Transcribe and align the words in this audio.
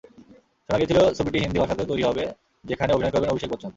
শোনা 0.69 0.77
গিয়েছিল 0.79 0.99
ছবিটি 1.17 1.37
হিন্দি 1.39 1.57
ভাষাতেও 1.59 1.89
তৈরি 1.91 2.03
হবে, 2.03 2.23
যেখানে 2.65 2.91
অভিনয় 2.93 3.13
করবেন 3.13 3.31
অভিষেক 3.31 3.49
বচ্চন। 3.51 3.69